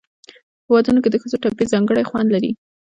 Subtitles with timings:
[0.65, 2.51] په ودونو کې د ښځو ټپې ځانګړی خوند لري.